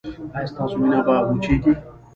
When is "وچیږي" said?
1.27-1.73